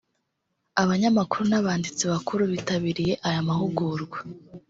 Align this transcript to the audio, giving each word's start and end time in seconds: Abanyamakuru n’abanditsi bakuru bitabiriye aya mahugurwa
Abanyamakuru 0.81 1.43
n’abanditsi 1.49 2.03
bakuru 2.11 2.43
bitabiriye 2.53 3.13
aya 3.27 3.41
mahugurwa 3.47 4.17